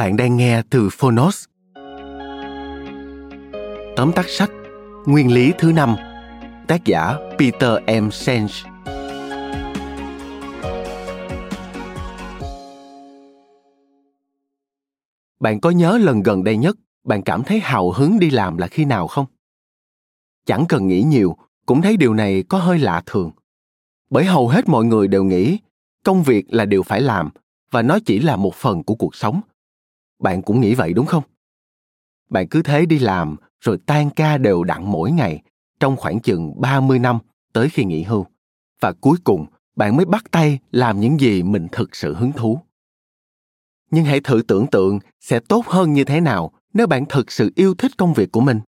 [0.00, 1.44] Bạn đang nghe từ Phonos.
[3.96, 4.50] Tóm tắt sách
[5.06, 5.96] Nguyên lý thứ năm
[6.68, 8.10] Tác giả Peter M.
[8.10, 8.54] Senge
[15.40, 18.66] Bạn có nhớ lần gần đây nhất bạn cảm thấy hào hứng đi làm là
[18.66, 19.26] khi nào không?
[20.46, 23.30] Chẳng cần nghĩ nhiều, cũng thấy điều này có hơi lạ thường.
[24.10, 25.58] Bởi hầu hết mọi người đều nghĩ
[26.04, 27.30] công việc là điều phải làm
[27.70, 29.40] và nó chỉ là một phần của cuộc sống
[30.20, 31.22] bạn cũng nghĩ vậy đúng không?
[32.30, 35.42] Bạn cứ thế đi làm rồi tan ca đều đặn mỗi ngày
[35.80, 37.18] trong khoảng chừng 30 năm
[37.52, 38.26] tới khi nghỉ hưu.
[38.80, 42.60] Và cuối cùng bạn mới bắt tay làm những gì mình thực sự hứng thú.
[43.90, 47.50] Nhưng hãy thử tưởng tượng sẽ tốt hơn như thế nào nếu bạn thực sự
[47.54, 48.60] yêu thích công việc của mình.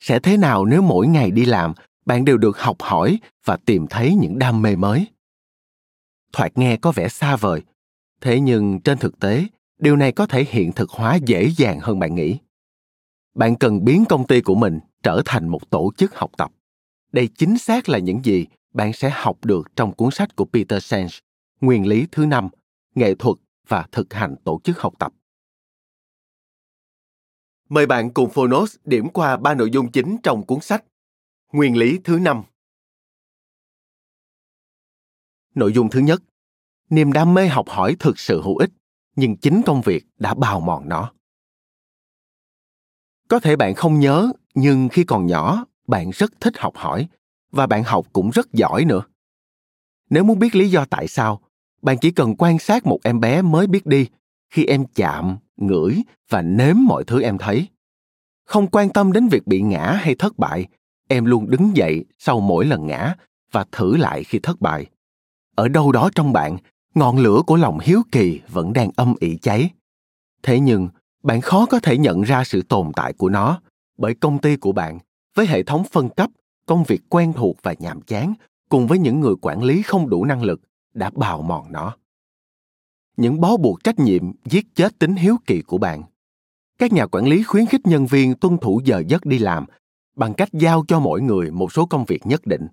[0.00, 1.74] Sẽ thế nào nếu mỗi ngày đi làm
[2.06, 5.06] bạn đều được học hỏi và tìm thấy những đam mê mới?
[6.32, 7.62] Thoạt nghe có vẻ xa vời,
[8.20, 9.46] thế nhưng trên thực tế
[9.78, 12.38] điều này có thể hiện thực hóa dễ dàng hơn bạn nghĩ.
[13.34, 16.52] Bạn cần biến công ty của mình trở thành một tổ chức học tập.
[17.12, 20.84] Đây chính xác là những gì bạn sẽ học được trong cuốn sách của peter
[20.84, 21.14] senge
[21.60, 22.48] nguyên lý thứ năm,
[22.94, 23.36] nghệ thuật
[23.68, 25.12] và thực hành tổ chức học tập.
[27.68, 30.84] Mời bạn cùng phonos điểm qua ba nội dung chính trong cuốn sách
[31.52, 32.42] nguyên lý thứ năm.
[35.54, 36.22] Nội dung thứ nhất,
[36.90, 38.70] niềm đam mê học hỏi thực sự hữu ích
[39.18, 41.12] nhưng chính công việc đã bào mòn nó.
[43.28, 47.08] Có thể bạn không nhớ, nhưng khi còn nhỏ, bạn rất thích học hỏi,
[47.50, 49.02] và bạn học cũng rất giỏi nữa.
[50.10, 51.40] Nếu muốn biết lý do tại sao,
[51.82, 54.06] bạn chỉ cần quan sát một em bé mới biết đi
[54.50, 57.68] khi em chạm, ngửi và nếm mọi thứ em thấy.
[58.44, 60.66] Không quan tâm đến việc bị ngã hay thất bại,
[61.08, 63.14] em luôn đứng dậy sau mỗi lần ngã
[63.52, 64.86] và thử lại khi thất bại.
[65.54, 66.56] Ở đâu đó trong bạn
[66.98, 69.70] ngọn lửa của lòng hiếu kỳ vẫn đang âm ỉ cháy.
[70.42, 70.88] Thế nhưng,
[71.22, 73.60] bạn khó có thể nhận ra sự tồn tại của nó,
[73.98, 74.98] bởi công ty của bạn,
[75.34, 76.30] với hệ thống phân cấp,
[76.66, 78.34] công việc quen thuộc và nhàm chán,
[78.68, 80.60] cùng với những người quản lý không đủ năng lực,
[80.94, 81.96] đã bào mòn nó.
[83.16, 86.02] Những bó buộc trách nhiệm giết chết tính hiếu kỳ của bạn.
[86.78, 89.64] Các nhà quản lý khuyến khích nhân viên tuân thủ giờ giấc đi làm
[90.16, 92.66] bằng cách giao cho mỗi người một số công việc nhất định.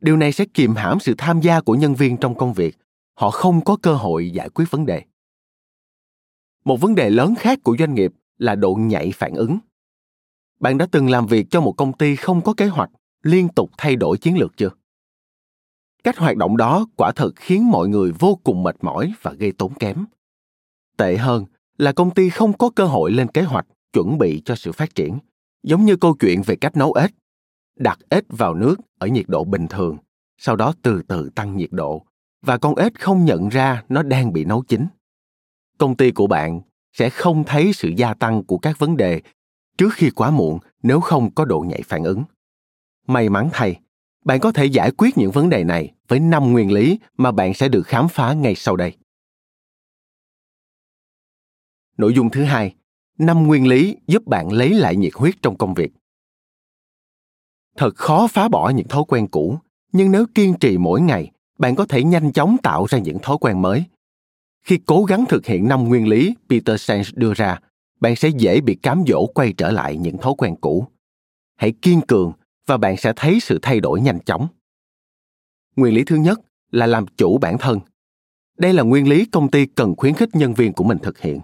[0.00, 2.76] Điều này sẽ kiềm hãm sự tham gia của nhân viên trong công việc
[3.14, 5.02] họ không có cơ hội giải quyết vấn đề.
[6.64, 9.58] Một vấn đề lớn khác của doanh nghiệp là độ nhạy phản ứng.
[10.60, 12.90] Bạn đã từng làm việc cho một công ty không có kế hoạch,
[13.22, 14.70] liên tục thay đổi chiến lược chưa?
[16.04, 19.52] Cách hoạt động đó quả thật khiến mọi người vô cùng mệt mỏi và gây
[19.52, 20.04] tốn kém.
[20.96, 21.44] Tệ hơn
[21.78, 24.94] là công ty không có cơ hội lên kế hoạch, chuẩn bị cho sự phát
[24.94, 25.18] triển,
[25.62, 27.10] giống như câu chuyện về cách nấu ếch.
[27.76, 29.96] Đặt ếch vào nước ở nhiệt độ bình thường,
[30.38, 32.06] sau đó từ từ tăng nhiệt độ
[32.44, 34.86] và con ếch không nhận ra nó đang bị nấu chín.
[35.78, 36.60] Công ty của bạn
[36.92, 39.22] sẽ không thấy sự gia tăng của các vấn đề
[39.78, 42.22] trước khi quá muộn nếu không có độ nhạy phản ứng.
[43.06, 43.80] May mắn thay,
[44.24, 47.54] bạn có thể giải quyết những vấn đề này với năm nguyên lý mà bạn
[47.54, 48.96] sẽ được khám phá ngay sau đây.
[51.96, 52.74] Nội dung thứ hai,
[53.18, 55.92] năm nguyên lý giúp bạn lấy lại nhiệt huyết trong công việc.
[57.76, 59.58] Thật khó phá bỏ những thói quen cũ,
[59.92, 63.36] nhưng nếu kiên trì mỗi ngày bạn có thể nhanh chóng tạo ra những thói
[63.40, 63.84] quen mới.
[64.62, 67.60] Khi cố gắng thực hiện năm nguyên lý Peter Sands đưa ra,
[68.00, 70.86] bạn sẽ dễ bị cám dỗ quay trở lại những thói quen cũ.
[71.56, 72.32] Hãy kiên cường
[72.66, 74.48] và bạn sẽ thấy sự thay đổi nhanh chóng.
[75.76, 76.40] Nguyên lý thứ nhất
[76.70, 77.80] là làm chủ bản thân.
[78.58, 81.40] Đây là nguyên lý công ty cần khuyến khích nhân viên của mình thực hiện.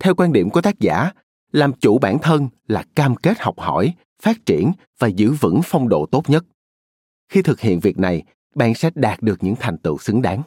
[0.00, 1.10] theo quan điểm của tác giả
[1.52, 5.88] làm chủ bản thân là cam kết học hỏi phát triển và giữ vững phong
[5.88, 6.44] độ tốt nhất
[7.28, 8.22] khi thực hiện việc này
[8.56, 10.42] bạn sẽ đạt được những thành tựu xứng đáng.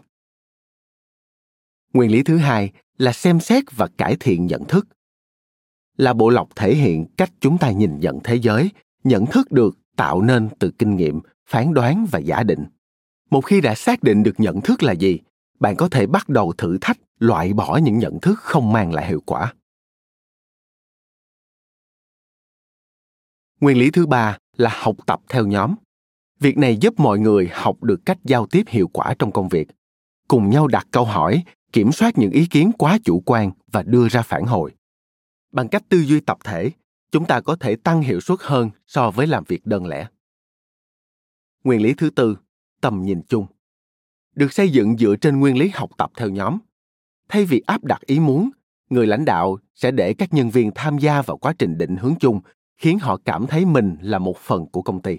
[1.93, 4.87] Nguyên lý thứ hai là xem xét và cải thiện nhận thức.
[5.97, 8.71] Là bộ lọc thể hiện cách chúng ta nhìn nhận thế giới,
[9.03, 11.19] nhận thức được tạo nên từ kinh nghiệm,
[11.49, 12.65] phán đoán và giả định.
[13.29, 15.19] Một khi đã xác định được nhận thức là gì,
[15.59, 19.07] bạn có thể bắt đầu thử thách, loại bỏ những nhận thức không mang lại
[19.07, 19.53] hiệu quả.
[23.59, 25.75] Nguyên lý thứ ba là học tập theo nhóm
[26.39, 29.67] việc này giúp mọi người học được cách giao tiếp hiệu quả trong công việc.
[30.27, 31.43] Cùng nhau đặt câu hỏi,
[31.73, 34.73] kiểm soát những ý kiến quá chủ quan và đưa ra phản hồi.
[35.51, 36.71] Bằng cách tư duy tập thể,
[37.11, 40.07] chúng ta có thể tăng hiệu suất hơn so với làm việc đơn lẻ.
[41.63, 42.37] Nguyên lý thứ tư,
[42.81, 43.45] tầm nhìn chung.
[44.35, 46.57] Được xây dựng dựa trên nguyên lý học tập theo nhóm.
[47.29, 48.49] Thay vì áp đặt ý muốn,
[48.89, 52.15] người lãnh đạo sẽ để các nhân viên tham gia vào quá trình định hướng
[52.19, 52.41] chung,
[52.77, 55.17] khiến họ cảm thấy mình là một phần của công ty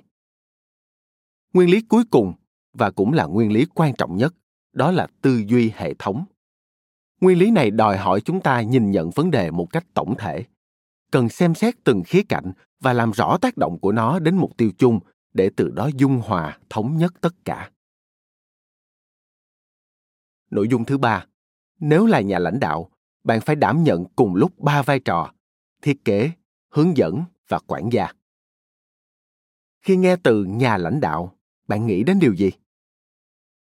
[1.53, 2.33] nguyên lý cuối cùng
[2.73, 4.35] và cũng là nguyên lý quan trọng nhất,
[4.73, 6.25] đó là tư duy hệ thống.
[7.21, 10.45] Nguyên lý này đòi hỏi chúng ta nhìn nhận vấn đề một cách tổng thể.
[11.11, 14.57] Cần xem xét từng khía cạnh và làm rõ tác động của nó đến mục
[14.57, 15.01] tiêu chung
[15.35, 17.71] để từ đó dung hòa, thống nhất tất cả.
[20.51, 21.27] Nội dung thứ ba,
[21.81, 22.91] nếu là nhà lãnh đạo,
[23.25, 25.33] bạn phải đảm nhận cùng lúc ba vai trò,
[25.83, 26.31] thiết kế,
[26.71, 28.13] hướng dẫn và quản gia.
[29.81, 31.38] Khi nghe từ nhà lãnh đạo
[31.69, 32.51] bạn nghĩ đến điều gì?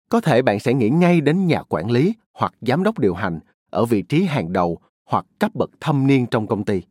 [0.09, 3.41] Có thể bạn sẽ nghĩ ngay đến nhà quản lý hoặc giám đốc điều hành
[3.71, 6.83] ở vị trí hàng đầu hoặc cấp bậc thâm niên trong công ty.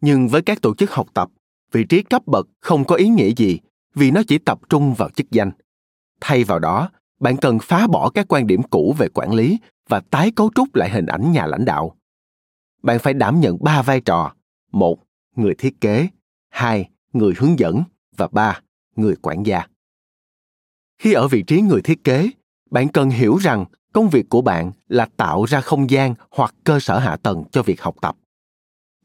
[0.00, 1.30] Nhưng với các tổ chức học tập,
[1.72, 3.58] vị trí cấp bậc không có ý nghĩa gì
[3.94, 5.50] vì nó chỉ tập trung vào chức danh.
[6.20, 9.58] Thay vào đó, bạn cần phá bỏ các quan điểm cũ về quản lý
[9.88, 11.96] và tái cấu trúc lại hình ảnh nhà lãnh đạo.
[12.82, 14.32] Bạn phải đảm nhận ba vai trò.
[14.72, 14.98] Một,
[15.36, 16.08] người thiết kế.
[16.48, 17.82] Hai, người hướng dẫn.
[18.16, 18.60] Và ba,
[18.96, 19.66] người quản gia
[20.98, 22.30] khi ở vị trí người thiết kế,
[22.70, 26.80] bạn cần hiểu rằng công việc của bạn là tạo ra không gian hoặc cơ
[26.80, 28.16] sở hạ tầng cho việc học tập.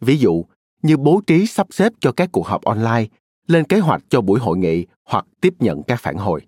[0.01, 0.45] Ví dụ,
[0.81, 3.05] như bố trí sắp xếp cho các cuộc họp online,
[3.47, 6.41] lên kế hoạch cho buổi hội nghị hoặc tiếp nhận các phản hồi.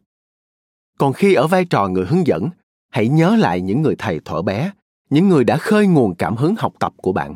[0.98, 2.50] Còn khi ở vai trò người hướng dẫn,
[2.92, 4.72] hãy nhớ lại những người thầy thuở bé,
[5.10, 7.36] những người đã khơi nguồn cảm hứng học tập của bạn.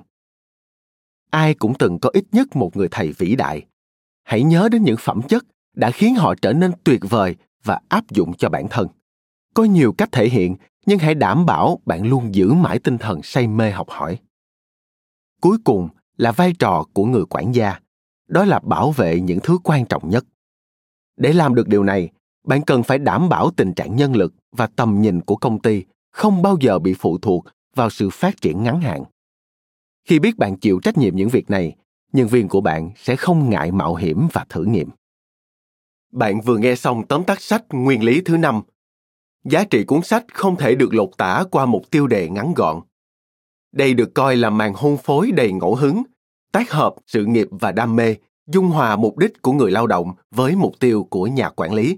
[1.29, 3.65] Ai cũng từng có ít nhất một người thầy vĩ đại.
[4.23, 5.45] Hãy nhớ đến những phẩm chất
[5.75, 8.87] đã khiến họ trở nên tuyệt vời và áp dụng cho bản thân.
[9.53, 13.21] Có nhiều cách thể hiện, nhưng hãy đảm bảo bạn luôn giữ mãi tinh thần
[13.23, 14.19] say mê học hỏi.
[15.41, 17.79] Cuối cùng là vai trò của người quản gia,
[18.27, 20.25] đó là bảo vệ những thứ quan trọng nhất.
[21.17, 22.09] Để làm được điều này,
[22.45, 25.83] bạn cần phải đảm bảo tình trạng nhân lực và tầm nhìn của công ty
[26.11, 27.45] không bao giờ bị phụ thuộc
[27.75, 29.03] vào sự phát triển ngắn hạn.
[30.07, 31.75] Khi biết bạn chịu trách nhiệm những việc này,
[32.13, 34.89] nhân viên của bạn sẽ không ngại mạo hiểm và thử nghiệm
[36.11, 38.61] bạn vừa nghe xong tóm tắt sách nguyên lý thứ năm.
[39.43, 42.81] Giá trị cuốn sách không thể được lột tả qua một tiêu đề ngắn gọn.
[43.71, 46.03] Đây được coi là màn hôn phối đầy ngẫu hứng,
[46.51, 48.15] tác hợp sự nghiệp và đam mê,
[48.47, 51.97] dung hòa mục đích của người lao động với mục tiêu của nhà quản lý.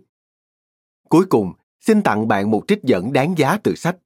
[1.10, 3.98] Cuối cùng, xin tặng bạn một trích dẫn đáng giá từ sách.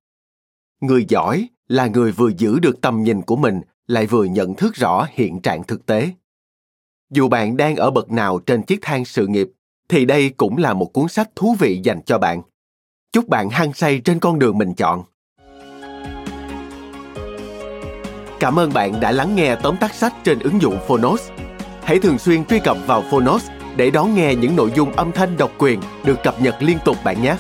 [0.81, 4.75] Người giỏi là người vừa giữ được tầm nhìn của mình, lại vừa nhận thức
[4.75, 6.09] rõ hiện trạng thực tế.
[7.09, 9.47] Dù bạn đang ở bậc nào trên chiếc thang sự nghiệp
[9.89, 12.42] thì đây cũng là một cuốn sách thú vị dành cho bạn.
[13.12, 15.04] Chúc bạn hăng say trên con đường mình chọn.
[18.39, 21.30] Cảm ơn bạn đã lắng nghe tóm tắt sách trên ứng dụng phonos.
[21.84, 25.38] Hãy thường xuyên truy cập vào phonos để đón nghe những nội dung âm thanh
[25.38, 27.36] độc quyền được cập nhật liên tục bạn nhé.